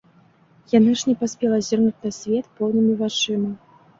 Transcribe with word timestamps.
Яна 0.77 0.93
ж 1.01 1.09
не 1.09 1.13
паспела 1.19 1.59
зірнуць 1.67 2.03
на 2.07 2.11
свет 2.19 2.45
поўнымі 2.61 2.93
вачыма. 3.05 3.53